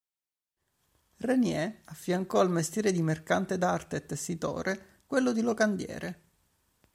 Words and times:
Reynier 1.17 1.81
affiancò 1.85 2.39
al 2.39 2.49
mestiere 2.49 2.91
di 2.91 3.03
mercante 3.03 3.59
d'arte 3.59 3.97
e 3.97 4.05
tessitore 4.07 5.01
quello 5.05 5.31
di 5.31 5.41
locandiere. 5.41 6.21